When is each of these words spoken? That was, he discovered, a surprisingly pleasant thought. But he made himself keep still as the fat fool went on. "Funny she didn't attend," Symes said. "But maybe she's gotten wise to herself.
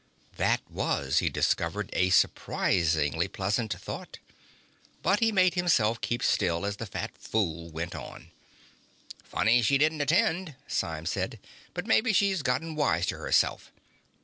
That 0.37 0.61
was, 0.67 1.19
he 1.19 1.29
discovered, 1.29 1.91
a 1.93 2.09
surprisingly 2.09 3.27
pleasant 3.27 3.71
thought. 3.71 4.17
But 5.03 5.19
he 5.19 5.31
made 5.31 5.53
himself 5.53 6.01
keep 6.01 6.23
still 6.23 6.65
as 6.65 6.77
the 6.77 6.87
fat 6.87 7.15
fool 7.19 7.69
went 7.69 7.93
on. 7.93 8.31
"Funny 9.23 9.61
she 9.61 9.77
didn't 9.77 10.01
attend," 10.01 10.55
Symes 10.67 11.11
said. 11.11 11.37
"But 11.75 11.85
maybe 11.85 12.13
she's 12.13 12.41
gotten 12.41 12.73
wise 12.73 13.05
to 13.05 13.17
herself. 13.19 13.71